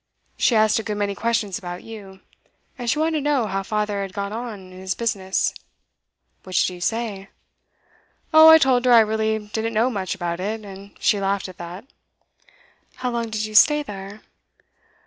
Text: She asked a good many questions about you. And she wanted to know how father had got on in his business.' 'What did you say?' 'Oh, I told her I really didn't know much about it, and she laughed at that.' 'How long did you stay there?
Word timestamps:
She 0.35 0.55
asked 0.55 0.79
a 0.79 0.83
good 0.83 0.97
many 0.97 1.13
questions 1.13 1.59
about 1.59 1.83
you. 1.83 2.21
And 2.75 2.89
she 2.89 2.97
wanted 2.97 3.17
to 3.17 3.21
know 3.21 3.45
how 3.45 3.61
father 3.61 4.01
had 4.01 4.13
got 4.13 4.31
on 4.31 4.71
in 4.71 4.71
his 4.79 4.95
business.' 4.95 5.53
'What 6.41 6.55
did 6.55 6.69
you 6.73 6.81
say?' 6.81 7.29
'Oh, 8.33 8.49
I 8.49 8.57
told 8.57 8.85
her 8.85 8.93
I 8.93 8.99
really 9.01 9.37
didn't 9.53 9.75
know 9.75 9.91
much 9.91 10.15
about 10.15 10.39
it, 10.39 10.65
and 10.65 10.97
she 10.99 11.19
laughed 11.19 11.47
at 11.49 11.59
that.' 11.59 11.85
'How 12.95 13.11
long 13.11 13.29
did 13.29 13.45
you 13.45 13.53
stay 13.53 13.83
there? 13.83 14.21